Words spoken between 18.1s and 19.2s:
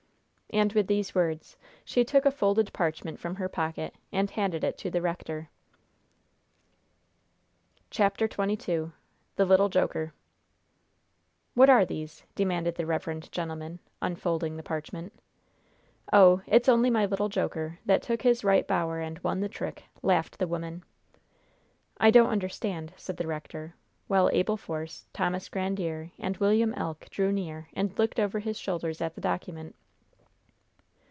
his right bower and